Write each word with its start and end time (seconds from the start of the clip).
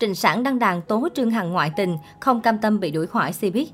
Trịnh 0.00 0.14
Sản 0.14 0.42
đăng 0.42 0.58
đàn 0.58 0.82
tố 0.82 1.08
Trương 1.14 1.30
Hằng 1.30 1.52
ngoại 1.52 1.70
tình, 1.76 1.98
không 2.20 2.40
cam 2.40 2.58
tâm 2.58 2.80
bị 2.80 2.90
đuổi 2.90 3.06
khỏi 3.06 3.32
Cbiz. 3.40 3.66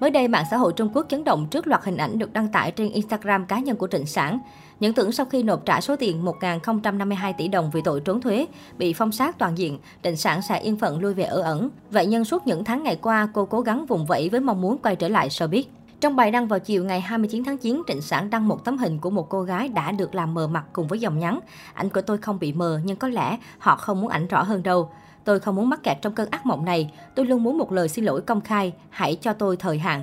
Mới 0.00 0.10
đây, 0.10 0.28
mạng 0.28 0.44
xã 0.50 0.56
hội 0.56 0.72
Trung 0.76 0.90
Quốc 0.94 1.06
chấn 1.08 1.24
động 1.24 1.46
trước 1.50 1.66
loạt 1.66 1.84
hình 1.84 1.96
ảnh 1.96 2.18
được 2.18 2.32
đăng 2.32 2.48
tải 2.48 2.70
trên 2.70 2.90
Instagram 2.90 3.46
cá 3.46 3.58
nhân 3.58 3.76
của 3.76 3.86
Trịnh 3.86 4.06
Sản. 4.06 4.38
Những 4.80 4.92
tưởng 4.92 5.12
sau 5.12 5.26
khi 5.26 5.42
nộp 5.42 5.64
trả 5.64 5.80
số 5.80 5.96
tiền 5.96 6.24
1.052 6.24 7.32
tỷ 7.38 7.48
đồng 7.48 7.70
vì 7.70 7.80
tội 7.82 8.00
trốn 8.00 8.20
thuế, 8.20 8.46
bị 8.78 8.92
phong 8.92 9.12
sát 9.12 9.38
toàn 9.38 9.58
diện, 9.58 9.78
Trịnh 10.02 10.16
Sản 10.16 10.42
sẽ 10.42 10.60
yên 10.60 10.76
phận 10.76 11.00
lui 11.00 11.14
về 11.14 11.24
ở 11.24 11.42
ẩn. 11.42 11.70
Vậy 11.90 12.06
nhân 12.06 12.24
suốt 12.24 12.46
những 12.46 12.64
tháng 12.64 12.82
ngày 12.82 12.96
qua, 12.96 13.28
cô 13.34 13.44
cố 13.44 13.60
gắng 13.60 13.86
vùng 13.86 14.06
vẫy 14.06 14.28
với 14.28 14.40
mong 14.40 14.60
muốn 14.60 14.78
quay 14.78 14.96
trở 14.96 15.08
lại 15.08 15.28
showbiz. 15.28 15.62
Trong 16.00 16.16
bài 16.16 16.30
đăng 16.30 16.46
vào 16.46 16.58
chiều 16.58 16.84
ngày 16.84 17.00
29 17.00 17.44
tháng 17.44 17.58
9, 17.58 17.82
Trịnh 17.86 18.02
Sản 18.02 18.30
đăng 18.30 18.48
một 18.48 18.64
tấm 18.64 18.78
hình 18.78 18.98
của 18.98 19.10
một 19.10 19.28
cô 19.28 19.42
gái 19.42 19.68
đã 19.68 19.92
được 19.92 20.14
làm 20.14 20.34
mờ 20.34 20.46
mặt 20.46 20.64
cùng 20.72 20.88
với 20.88 20.98
dòng 20.98 21.18
nhắn. 21.18 21.40
Ảnh 21.74 21.88
của 21.88 22.02
tôi 22.02 22.18
không 22.18 22.38
bị 22.38 22.52
mờ, 22.52 22.80
nhưng 22.84 22.96
có 22.96 23.08
lẽ 23.08 23.38
họ 23.58 23.76
không 23.76 24.00
muốn 24.00 24.10
ảnh 24.10 24.28
rõ 24.28 24.42
hơn 24.42 24.62
đâu. 24.62 24.90
Tôi 25.28 25.40
không 25.40 25.56
muốn 25.56 25.68
mắc 25.68 25.82
kẹt 25.82 25.98
trong 26.02 26.12
cơn 26.12 26.30
ác 26.30 26.46
mộng 26.46 26.64
này. 26.64 26.90
Tôi 27.14 27.26
luôn 27.26 27.42
muốn 27.42 27.58
một 27.58 27.72
lời 27.72 27.88
xin 27.88 28.04
lỗi 28.04 28.20
công 28.20 28.40
khai. 28.40 28.72
Hãy 28.90 29.14
cho 29.14 29.32
tôi 29.32 29.56
thời 29.56 29.78
hạn. 29.78 30.02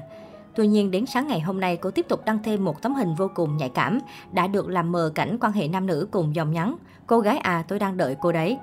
Tuy 0.56 0.68
nhiên, 0.68 0.92
đến 0.92 1.06
sáng 1.06 1.28
ngày 1.28 1.40
hôm 1.40 1.60
nay, 1.60 1.78
cô 1.78 1.92
tiếp 1.92 2.06
tục 2.10 2.26
đăng 2.26 2.40
thêm 2.44 2.66
một 2.66 2.82
tấm 2.82 2.96
hình 2.96 3.16
vô 3.16 3.30
cùng 3.36 3.58
nhạy 3.58 3.70
cảm, 3.70 4.00
đã 4.32 4.48
được 4.48 4.70
làm 4.70 4.92
mờ 4.92 5.12
cảnh 5.16 5.38
quan 5.42 5.54
hệ 5.54 5.68
nam 5.68 5.88
nữ 5.88 6.08
cùng 6.12 6.36
dòng 6.36 6.52
nhắn. 6.52 6.76
Cô 7.08 7.20
gái 7.20 7.38
à, 7.38 7.64
tôi 7.68 7.80
đang 7.80 7.98
đợi 7.98 8.16
cô 8.22 8.32
đấy. 8.32 8.58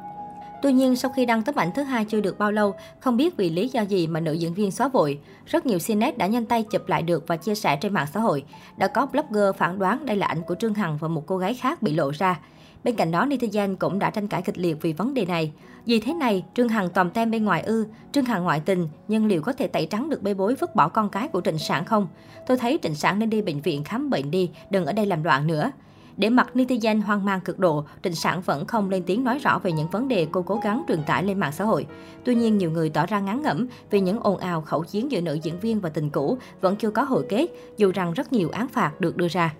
Tuy 0.62 0.72
nhiên, 0.72 0.96
sau 0.96 1.12
khi 1.16 1.26
đăng 1.26 1.42
tấm 1.42 1.54
ảnh 1.54 1.70
thứ 1.74 1.82
hai 1.82 2.04
chưa 2.04 2.20
được 2.20 2.38
bao 2.38 2.52
lâu, 2.52 2.74
không 3.00 3.16
biết 3.16 3.36
vì 3.36 3.50
lý 3.50 3.68
do 3.68 3.82
gì 3.82 4.06
mà 4.06 4.20
nữ 4.20 4.32
diễn 4.32 4.54
viên 4.54 4.70
xóa 4.70 4.88
vội. 4.88 5.20
Rất 5.46 5.66
nhiều 5.66 5.78
CNET 5.86 6.18
đã 6.18 6.26
nhanh 6.26 6.46
tay 6.46 6.62
chụp 6.62 6.88
lại 6.88 7.02
được 7.02 7.24
và 7.26 7.36
chia 7.36 7.54
sẻ 7.54 7.76
trên 7.76 7.94
mạng 7.94 8.06
xã 8.14 8.20
hội. 8.20 8.44
Đã 8.76 8.88
có 8.88 9.06
blogger 9.06 9.56
phản 9.56 9.78
đoán 9.78 10.06
đây 10.06 10.16
là 10.16 10.26
ảnh 10.26 10.42
của 10.42 10.54
Trương 10.54 10.74
Hằng 10.74 10.96
và 10.96 11.08
một 11.08 11.26
cô 11.26 11.38
gái 11.38 11.54
khác 11.54 11.82
bị 11.82 11.94
lộ 11.94 12.10
ra. 12.10 12.40
Bên 12.84 12.96
cạnh 12.96 13.10
đó, 13.10 13.26
netizen 13.26 13.76
cũng 13.76 13.98
đã 13.98 14.10
tranh 14.10 14.28
cãi 14.28 14.42
kịch 14.42 14.58
liệt 14.58 14.76
vì 14.80 14.92
vấn 14.92 15.14
đề 15.14 15.24
này. 15.24 15.52
Vì 15.86 16.00
thế 16.00 16.14
này, 16.14 16.44
Trương 16.54 16.68
Hằng 16.68 16.90
tòm 16.90 17.10
tem 17.10 17.30
bên 17.30 17.44
ngoài 17.44 17.62
ư, 17.62 17.86
Trương 18.12 18.24
Hằng 18.24 18.44
ngoại 18.44 18.60
tình, 18.60 18.88
nhưng 19.08 19.26
liệu 19.26 19.42
có 19.42 19.52
thể 19.52 19.66
tẩy 19.66 19.86
trắng 19.86 20.10
được 20.10 20.22
bê 20.22 20.34
bối 20.34 20.54
vứt 20.60 20.74
bỏ 20.74 20.88
con 20.88 21.08
cái 21.08 21.28
của 21.28 21.40
Trịnh 21.40 21.58
Sản 21.58 21.84
không? 21.84 22.08
Tôi 22.46 22.56
thấy 22.56 22.78
Trịnh 22.82 22.94
Sản 22.94 23.18
nên 23.18 23.30
đi 23.30 23.42
bệnh 23.42 23.60
viện 23.60 23.84
khám 23.84 24.10
bệnh 24.10 24.30
đi, 24.30 24.50
đừng 24.70 24.86
ở 24.86 24.92
đây 24.92 25.06
làm 25.06 25.22
loạn 25.22 25.46
nữa. 25.46 25.70
Để 26.16 26.30
mặt 26.30 26.50
netizen 26.54 27.02
hoang 27.02 27.24
mang 27.24 27.40
cực 27.40 27.58
độ, 27.58 27.84
Trịnh 28.02 28.14
Sản 28.14 28.40
vẫn 28.40 28.66
không 28.66 28.90
lên 28.90 29.02
tiếng 29.06 29.24
nói 29.24 29.38
rõ 29.38 29.58
về 29.58 29.72
những 29.72 29.88
vấn 29.88 30.08
đề 30.08 30.26
cô 30.32 30.42
cố 30.42 30.60
gắng 30.62 30.82
truyền 30.88 31.02
tải 31.04 31.24
lên 31.24 31.40
mạng 31.40 31.52
xã 31.52 31.64
hội. 31.64 31.86
Tuy 32.24 32.34
nhiên, 32.34 32.58
nhiều 32.58 32.70
người 32.70 32.90
tỏ 32.90 33.06
ra 33.06 33.20
ngán 33.20 33.42
ngẩm 33.42 33.66
vì 33.90 34.00
những 34.00 34.20
ồn 34.20 34.38
ào 34.38 34.60
khẩu 34.60 34.84
chiến 34.84 35.12
giữa 35.12 35.20
nữ 35.20 35.38
diễn 35.42 35.60
viên 35.60 35.80
và 35.80 35.88
tình 35.88 36.10
cũ 36.10 36.38
vẫn 36.60 36.76
chưa 36.76 36.90
có 36.90 37.02
hồi 37.02 37.26
kết, 37.28 37.46
dù 37.76 37.92
rằng 37.94 38.12
rất 38.12 38.32
nhiều 38.32 38.48
án 38.52 38.68
phạt 38.68 39.00
được 39.00 39.16
đưa 39.16 39.28
ra. 39.28 39.54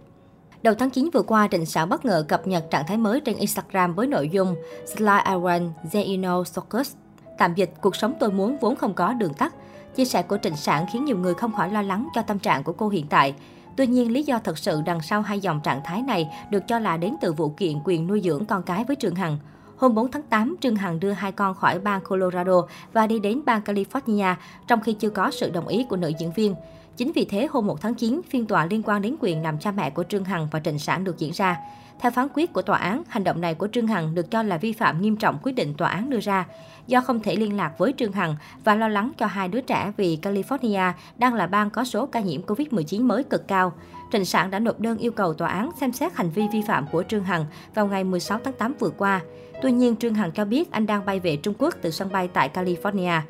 Đầu 0.62 0.74
tháng 0.74 0.91
9 0.91 1.10
vừa 1.12 1.22
qua, 1.22 1.48
Trịnh 1.50 1.66
Sảo 1.66 1.86
bất 1.86 2.05
ngờ 2.05 2.24
cập 2.28 2.46
nhật 2.46 2.70
trạng 2.70 2.86
thái 2.86 2.96
mới 2.96 3.20
trên 3.20 3.36
Instagram 3.36 3.94
với 3.94 4.06
nội 4.06 4.28
dung 4.28 4.55
Sly 4.86 5.06
Iron 5.27 5.42
want, 5.42 5.70
Zeno 5.91 6.44
Socus. 6.44 6.94
Tạm 7.38 7.54
dịch, 7.54 7.70
cuộc 7.80 7.96
sống 7.96 8.14
tôi 8.20 8.30
muốn 8.30 8.56
vốn 8.60 8.77
không 8.77 8.94
có 8.94 9.12
đường 9.12 9.34
tắt. 9.34 9.54
Chia 9.94 10.04
sẻ 10.04 10.22
của 10.22 10.38
Trịnh 10.42 10.56
Sản 10.56 10.86
khiến 10.92 11.04
nhiều 11.04 11.19
người 11.19 11.34
không 11.34 11.52
khỏi 11.52 11.70
lo 11.70 11.82
lắng 11.82 12.08
cho 12.14 12.22
tâm 12.22 12.38
trạng 12.38 12.62
của 12.62 12.72
cô 12.72 12.88
hiện 12.88 13.06
tại. 13.06 13.34
Tuy 13.77 13.86
nhiên, 13.86 14.12
lý 14.12 14.22
do 14.22 14.38
thật 14.38 14.58
sự 14.58 14.82
đằng 14.86 15.00
sau 15.00 15.22
hai 15.22 15.41
dòng 15.41 15.60
trạng 15.64 15.80
thái 15.84 16.02
này 16.02 16.28
được 16.50 16.62
cho 16.69 16.78
là 16.78 16.97
đến 16.97 17.14
từ 17.20 17.32
vụ 17.32 17.48
kiện 17.48 17.78
quyền 17.84 18.06
nuôi 18.06 18.20
dưỡng 18.24 18.44
con 18.44 18.62
cái 18.62 18.84
với 18.84 18.97
Trương 18.97 19.14
Hằng. 19.14 19.38
Hôm 19.76 19.94
4 19.94 20.10
tháng 20.10 20.22
8, 20.22 20.56
Trương 20.60 20.76
Hằng 20.76 21.00
đưa 21.00 21.10
hai 21.10 21.32
con 21.32 21.54
khỏi 21.54 21.78
bang 21.78 22.00
Colorado 22.00 22.62
và 22.92 23.06
đi 23.06 23.19
đến 23.19 23.41
bang 23.44 23.62
California, 23.64 24.34
trong 24.66 24.80
khi 24.80 24.92
chưa 24.92 25.10
có 25.10 25.30
sự 25.30 25.50
đồng 25.50 25.69
ý 25.69 25.86
của 25.88 25.97
nữ 25.97 26.12
diễn 26.19 26.32
viên. 26.32 26.54
Chính 26.96 27.12
vì 27.12 27.24
thế, 27.24 27.48
hôm 27.50 27.66
1 27.66 27.80
tháng 27.80 27.94
9, 27.94 28.20
phiên 28.30 28.46
tòa 28.46 28.66
liên 28.66 28.82
quan 28.84 29.02
đến 29.02 29.16
quyền 29.20 29.42
làm 29.42 29.58
cha 29.58 29.70
mẹ 29.70 29.90
của 29.90 30.04
Trương 30.04 30.24
Hằng 30.24 30.48
và 30.50 30.60
Trịnh 30.60 30.78
Sản 30.78 31.04
được 31.04 31.18
diễn 31.18 31.32
ra. 31.32 31.58
Theo 32.00 32.10
phán 32.10 32.28
quyết 32.34 32.52
của 32.52 32.62
tòa 32.62 32.78
án, 32.78 33.02
hành 33.08 33.24
động 33.24 33.40
này 33.40 33.54
của 33.54 33.68
Trương 33.72 33.86
Hằng 33.86 34.14
được 34.14 34.30
cho 34.30 34.42
là 34.42 34.56
vi 34.56 34.72
phạm 34.72 35.02
nghiêm 35.02 35.16
trọng 35.16 35.38
quyết 35.42 35.52
định 35.52 35.74
tòa 35.74 35.88
án 35.88 36.10
đưa 36.10 36.20
ra. 36.20 36.46
Do 36.86 37.00
không 37.00 37.20
thể 37.20 37.36
liên 37.36 37.56
lạc 37.56 37.78
với 37.78 37.94
Trương 37.96 38.12
Hằng 38.12 38.36
và 38.64 38.74
lo 38.74 38.88
lắng 38.88 39.12
cho 39.18 39.26
hai 39.26 39.48
đứa 39.48 39.60
trẻ 39.60 39.92
vì 39.96 40.18
California 40.22 40.92
đang 41.18 41.34
là 41.34 41.46
bang 41.46 41.70
có 41.70 41.84
số 41.84 42.06
ca 42.06 42.20
nhiễm 42.20 42.42
COVID-19 42.42 43.04
mới 43.04 43.24
cực 43.24 43.48
cao. 43.48 43.72
Trịnh 44.12 44.24
Sản 44.24 44.50
đã 44.50 44.58
nộp 44.58 44.80
đơn 44.80 44.98
yêu 44.98 45.12
cầu 45.12 45.34
tòa 45.34 45.48
án 45.48 45.70
xem 45.81 45.92
xét 45.92 46.14
hành 46.14 46.31
vi 46.31 46.42
vi 46.52 46.62
phạm 46.66 46.86
của 46.92 47.02
Trương 47.08 47.25
Hằng 47.25 47.47
vào 47.75 47.86
ngày 47.86 48.04
16 48.04 48.38
tháng 48.44 48.54
8 48.54 48.75
vừa 48.78 48.91
qua. 48.91 49.20
Tuy 49.62 49.72
nhiên, 49.72 49.97
Trương 49.97 50.14
Hằng 50.14 50.32
cho 50.32 50.44
biết 50.44 50.70
anh 50.70 50.86
đang 50.86 51.06
bay 51.06 51.20
về 51.20 51.36
Trung 51.36 51.54
Quốc 51.58 51.75
từ 51.82 51.91
sân 51.91 52.12
bay 52.12 52.28
tại 52.28 52.50
California. 52.54 53.20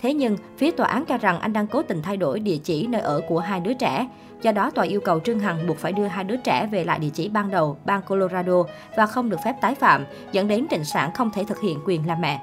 Thế 0.00 0.14
nhưng, 0.14 0.36
phía 0.56 0.70
tòa 0.70 0.86
án 0.86 1.04
cho 1.04 1.18
rằng 1.18 1.40
anh 1.40 1.52
đang 1.52 1.66
cố 1.66 1.82
tình 1.82 2.02
thay 2.02 2.16
đổi 2.16 2.40
địa 2.40 2.56
chỉ 2.56 2.86
nơi 2.86 3.00
ở 3.00 3.20
của 3.28 3.38
hai 3.38 3.60
đứa 3.60 3.72
trẻ. 3.72 4.08
Do 4.42 4.52
đó, 4.52 4.70
tòa 4.70 4.84
yêu 4.84 5.00
cầu 5.00 5.20
Trương 5.20 5.38
Hằng 5.38 5.66
buộc 5.66 5.78
phải 5.78 5.92
đưa 5.92 6.06
hai 6.06 6.24
đứa 6.24 6.36
trẻ 6.36 6.68
về 6.72 6.84
lại 6.84 6.98
địa 6.98 7.10
chỉ 7.14 7.28
ban 7.28 7.50
đầu, 7.50 7.76
bang 7.84 8.02
Colorado 8.02 8.62
và 8.96 9.06
không 9.06 9.30
được 9.30 9.40
phép 9.44 9.54
tái 9.60 9.74
phạm, 9.74 10.04
dẫn 10.32 10.48
đến 10.48 10.66
Trịnh 10.70 10.84
Sản 10.84 11.10
không 11.14 11.30
thể 11.30 11.44
thực 11.44 11.60
hiện 11.60 11.78
quyền 11.86 12.06
làm 12.06 12.20
mẹ. 12.20 12.40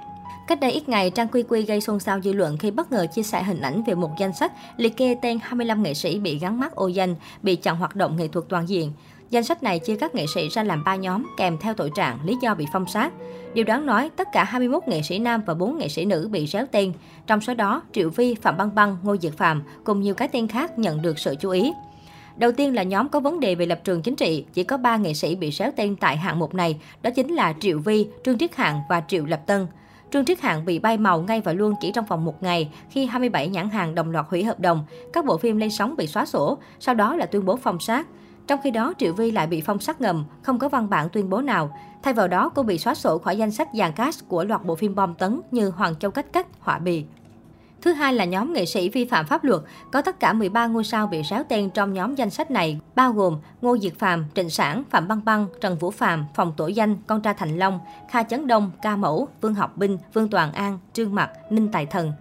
Cách 0.47 0.59
đây 0.59 0.71
ít 0.71 0.89
ngày, 0.89 1.09
Trang 1.09 1.27
Quy 1.27 1.43
Quy 1.43 1.61
gây 1.61 1.81
xôn 1.81 1.99
xao 1.99 2.21
dư 2.21 2.33
luận 2.33 2.57
khi 2.57 2.71
bất 2.71 2.91
ngờ 2.91 3.07
chia 3.13 3.23
sẻ 3.23 3.43
hình 3.43 3.61
ảnh 3.61 3.83
về 3.83 3.95
một 3.95 4.11
danh 4.19 4.33
sách 4.33 4.51
liệt 4.77 4.97
kê 4.97 5.15
tên 5.21 5.39
25 5.41 5.83
nghệ 5.83 5.93
sĩ 5.93 6.19
bị 6.19 6.39
gắn 6.39 6.59
mác 6.59 6.75
ô 6.75 6.87
danh, 6.87 7.15
bị 7.41 7.55
chặn 7.55 7.75
hoạt 7.75 7.95
động 7.95 8.17
nghệ 8.17 8.27
thuật 8.27 8.45
toàn 8.49 8.69
diện. 8.69 8.93
Danh 9.29 9.43
sách 9.43 9.63
này 9.63 9.79
chia 9.79 9.95
các 9.95 10.15
nghệ 10.15 10.25
sĩ 10.33 10.49
ra 10.49 10.63
làm 10.63 10.83
3 10.83 10.95
nhóm 10.95 11.25
kèm 11.37 11.57
theo 11.57 11.73
tội 11.73 11.91
trạng, 11.95 12.19
lý 12.25 12.35
do 12.41 12.55
bị 12.55 12.65
phong 12.73 12.87
sát. 12.87 13.13
Điều 13.53 13.65
đáng 13.65 13.85
nói, 13.85 14.09
tất 14.15 14.27
cả 14.33 14.43
21 14.43 14.83
nghệ 14.87 15.01
sĩ 15.01 15.19
nam 15.19 15.41
và 15.45 15.53
4 15.53 15.77
nghệ 15.77 15.87
sĩ 15.87 16.05
nữ 16.05 16.29
bị 16.31 16.47
réo 16.47 16.65
tên. 16.71 16.93
Trong 17.27 17.41
số 17.41 17.53
đó, 17.53 17.81
Triệu 17.93 18.09
Vi, 18.09 18.35
Phạm 18.41 18.57
Băng 18.57 18.75
Băng, 18.75 18.97
Ngô 19.03 19.17
Diệt 19.17 19.33
Phạm 19.33 19.63
cùng 19.83 20.01
nhiều 20.01 20.13
cái 20.13 20.27
tên 20.27 20.47
khác 20.47 20.79
nhận 20.79 21.01
được 21.01 21.19
sự 21.19 21.35
chú 21.39 21.49
ý. 21.49 21.73
Đầu 22.37 22.51
tiên 22.51 22.75
là 22.75 22.83
nhóm 22.83 23.09
có 23.09 23.19
vấn 23.19 23.39
đề 23.39 23.55
về 23.55 23.65
lập 23.65 23.79
trường 23.83 24.01
chính 24.01 24.15
trị, 24.15 24.45
chỉ 24.53 24.63
có 24.63 24.77
3 24.77 24.97
nghệ 24.97 25.13
sĩ 25.13 25.35
bị 25.35 25.51
réo 25.51 25.71
tên 25.75 25.95
tại 25.95 26.17
hạng 26.17 26.39
mục 26.39 26.55
này, 26.55 26.79
đó 27.01 27.09
chính 27.09 27.33
là 27.33 27.53
Triệu 27.59 27.79
Vi, 27.79 28.07
Trương 28.25 28.37
Triết 28.37 28.55
Hạng 28.55 28.81
và 28.89 29.03
Triệu 29.07 29.25
Lập 29.25 29.41
Tân. 29.47 29.67
Trương 30.11 30.25
Triết 30.25 30.41
Hạng 30.41 30.65
bị 30.65 30.79
bay 30.79 30.97
màu 30.97 31.21
ngay 31.21 31.41
và 31.41 31.53
luôn 31.53 31.73
chỉ 31.81 31.91
trong 31.91 32.05
vòng 32.05 32.25
một 32.25 32.43
ngày 32.43 32.69
khi 32.89 33.05
27 33.05 33.47
nhãn 33.47 33.69
hàng 33.69 33.95
đồng 33.95 34.11
loạt 34.11 34.25
hủy 34.29 34.43
hợp 34.43 34.59
đồng, 34.59 34.85
các 35.13 35.25
bộ 35.25 35.37
phim 35.37 35.57
lên 35.57 35.69
sóng 35.69 35.95
bị 35.95 36.07
xóa 36.07 36.25
sổ, 36.25 36.57
sau 36.79 36.95
đó 36.95 37.15
là 37.15 37.25
tuyên 37.25 37.45
bố 37.45 37.55
phong 37.55 37.79
sát. 37.79 38.07
Trong 38.47 38.59
khi 38.63 38.71
đó, 38.71 38.93
Triệu 38.97 39.13
Vi 39.13 39.31
lại 39.31 39.47
bị 39.47 39.61
phong 39.61 39.79
sát 39.79 40.01
ngầm, 40.01 40.25
không 40.41 40.59
có 40.59 40.69
văn 40.69 40.89
bản 40.89 41.09
tuyên 41.09 41.29
bố 41.29 41.41
nào. 41.41 41.77
Thay 42.03 42.13
vào 42.13 42.27
đó, 42.27 42.49
cô 42.49 42.63
bị 42.63 42.77
xóa 42.77 42.95
sổ 42.95 43.17
khỏi 43.17 43.37
danh 43.37 43.51
sách 43.51 43.69
dàn 43.73 43.91
cast 43.91 44.27
của 44.27 44.43
loạt 44.43 44.65
bộ 44.65 44.75
phim 44.75 44.95
bom 44.95 45.13
tấn 45.13 45.41
như 45.51 45.69
Hoàng 45.69 45.95
Châu 45.95 46.11
Cách 46.11 46.33
Cách, 46.33 46.47
Họa 46.59 46.79
Bì. 46.79 47.05
Thứ 47.81 47.93
hai 47.93 48.13
là 48.13 48.25
nhóm 48.25 48.53
nghệ 48.53 48.65
sĩ 48.65 48.89
vi 48.89 49.05
phạm 49.05 49.25
pháp 49.25 49.43
luật. 49.43 49.61
Có 49.91 50.01
tất 50.01 50.19
cả 50.19 50.33
13 50.33 50.67
ngôi 50.67 50.83
sao 50.83 51.07
bị 51.07 51.21
réo 51.29 51.43
tên 51.49 51.69
trong 51.69 51.93
nhóm 51.93 52.15
danh 52.15 52.29
sách 52.29 52.51
này, 52.51 52.79
bao 52.95 53.13
gồm 53.13 53.39
Ngô 53.61 53.77
Diệt 53.77 53.93
Phạm, 53.99 54.25
Trịnh 54.35 54.49
Sản, 54.49 54.83
Phạm 54.89 55.07
Băng 55.07 55.25
Băng, 55.25 55.47
Trần 55.61 55.77
Vũ 55.77 55.91
Phạm, 55.91 56.25
Phòng 56.35 56.53
Tổ 56.57 56.67
Danh, 56.67 56.97
Con 57.07 57.21
Tra 57.21 57.33
Thành 57.33 57.57
Long, 57.57 57.79
Kha 58.09 58.23
Chấn 58.23 58.47
Đông, 58.47 58.71
Ca 58.81 58.95
Mẫu, 58.95 59.27
Vương 59.41 59.53
Học 59.53 59.77
Binh, 59.77 59.97
Vương 60.13 60.29
Toàn 60.29 60.51
An, 60.51 60.79
Trương 60.93 61.15
mặc 61.15 61.29
Ninh 61.49 61.71
Tài 61.71 61.85
Thần. 61.85 62.13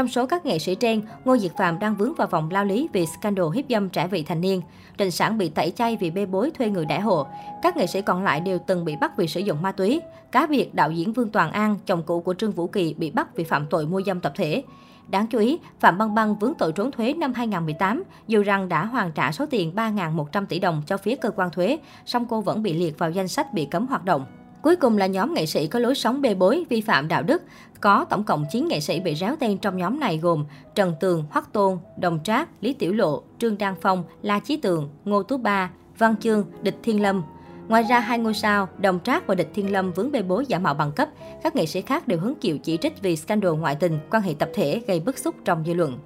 Trong 0.00 0.08
số 0.08 0.26
các 0.26 0.46
nghệ 0.46 0.58
sĩ 0.58 0.74
trên, 0.74 1.02
Ngô 1.24 1.36
Diệt 1.36 1.52
Phạm 1.56 1.78
đang 1.78 1.94
vướng 1.94 2.14
vào 2.14 2.28
vòng 2.28 2.50
lao 2.50 2.64
lý 2.64 2.88
vì 2.92 3.06
scandal 3.06 3.46
hiếp 3.54 3.64
dâm 3.68 3.88
trẻ 3.88 4.08
vị 4.08 4.22
thành 4.22 4.40
niên. 4.40 4.62
Trịnh 4.98 5.10
Sản 5.10 5.38
bị 5.38 5.48
tẩy 5.48 5.70
chay 5.70 5.96
vì 6.00 6.10
bê 6.10 6.26
bối 6.26 6.50
thuê 6.50 6.68
người 6.68 6.86
đãi 6.86 7.00
hộ. 7.00 7.26
Các 7.62 7.76
nghệ 7.76 7.86
sĩ 7.86 8.02
còn 8.02 8.22
lại 8.22 8.40
đều 8.40 8.58
từng 8.66 8.84
bị 8.84 8.96
bắt 9.00 9.16
vì 9.16 9.26
sử 9.26 9.40
dụng 9.40 9.62
ma 9.62 9.72
túy. 9.72 10.00
Cá 10.32 10.46
biệt 10.46 10.74
đạo 10.74 10.90
diễn 10.90 11.12
Vương 11.12 11.30
Toàn 11.30 11.52
An, 11.52 11.78
chồng 11.86 12.02
cũ 12.06 12.20
của 12.20 12.34
Trương 12.34 12.52
Vũ 12.52 12.66
Kỳ 12.66 12.94
bị 12.94 13.10
bắt 13.10 13.36
vì 13.36 13.44
phạm 13.44 13.66
tội 13.66 13.86
mua 13.86 14.02
dâm 14.02 14.20
tập 14.20 14.32
thể. 14.36 14.62
Đáng 15.08 15.26
chú 15.26 15.38
ý, 15.38 15.58
Phạm 15.80 15.98
Băng 15.98 16.14
Băng 16.14 16.34
vướng 16.34 16.54
tội 16.54 16.72
trốn 16.72 16.90
thuế 16.90 17.14
năm 17.14 17.32
2018, 17.34 18.02
dù 18.28 18.42
rằng 18.42 18.68
đã 18.68 18.84
hoàn 18.84 19.12
trả 19.12 19.32
số 19.32 19.46
tiền 19.46 19.72
3.100 19.74 20.46
tỷ 20.46 20.58
đồng 20.58 20.82
cho 20.86 20.96
phía 20.96 21.16
cơ 21.16 21.30
quan 21.30 21.50
thuế, 21.50 21.78
song 22.06 22.26
cô 22.28 22.40
vẫn 22.40 22.62
bị 22.62 22.72
liệt 22.72 22.98
vào 22.98 23.10
danh 23.10 23.28
sách 23.28 23.52
bị 23.52 23.64
cấm 23.64 23.86
hoạt 23.86 24.04
động. 24.04 24.26
Cuối 24.62 24.76
cùng 24.76 24.98
là 24.98 25.06
nhóm 25.06 25.34
nghệ 25.34 25.46
sĩ 25.46 25.66
có 25.66 25.78
lối 25.78 25.94
sống 25.94 26.22
bê 26.22 26.34
bối, 26.34 26.64
vi 26.68 26.80
phạm 26.80 27.08
đạo 27.08 27.22
đức. 27.22 27.42
Có 27.80 28.04
tổng 28.04 28.24
cộng 28.24 28.46
9 28.50 28.68
nghệ 28.68 28.80
sĩ 28.80 29.00
bị 29.00 29.14
réo 29.14 29.36
tên 29.40 29.58
trong 29.58 29.76
nhóm 29.76 30.00
này 30.00 30.18
gồm 30.18 30.44
Trần 30.74 30.94
Tường, 31.00 31.24
Hoắc 31.30 31.52
Tôn, 31.52 31.78
Đồng 31.96 32.20
Trác, 32.24 32.48
Lý 32.60 32.72
Tiểu 32.72 32.92
Lộ, 32.92 33.22
Trương 33.38 33.58
Đăng 33.58 33.74
Phong, 33.80 34.04
La 34.22 34.38
Chí 34.38 34.56
Tường, 34.56 34.90
Ngô 35.04 35.22
Tú 35.22 35.36
Ba, 35.36 35.70
Văn 35.98 36.14
Chương, 36.20 36.44
Địch 36.62 36.76
Thiên 36.82 37.02
Lâm. 37.02 37.22
Ngoài 37.68 37.82
ra, 37.82 38.00
hai 38.00 38.18
ngôi 38.18 38.34
sao, 38.34 38.68
Đồng 38.78 39.00
Trác 39.04 39.26
và 39.26 39.34
Địch 39.34 39.50
Thiên 39.54 39.72
Lâm 39.72 39.92
vướng 39.92 40.12
bê 40.12 40.22
bối 40.22 40.44
giả 40.48 40.58
mạo 40.58 40.74
bằng 40.74 40.92
cấp. 40.92 41.08
Các 41.42 41.56
nghệ 41.56 41.66
sĩ 41.66 41.80
khác 41.80 42.08
đều 42.08 42.18
hứng 42.18 42.34
chịu 42.34 42.58
chỉ 42.58 42.76
trích 42.76 43.02
vì 43.02 43.16
scandal 43.16 43.52
ngoại 43.52 43.76
tình, 43.76 43.98
quan 44.10 44.22
hệ 44.22 44.34
tập 44.38 44.48
thể 44.54 44.82
gây 44.86 45.00
bức 45.00 45.18
xúc 45.18 45.34
trong 45.44 45.64
dư 45.66 45.74
luận. 45.74 45.98